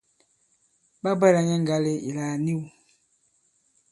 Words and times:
Ɓa 1.01 1.11
bwɛla 1.19 1.41
nyɛ 1.47 1.55
ŋgale 1.63 1.91
ìla 2.07 2.23
à 2.33 2.35
niw. 2.45 2.61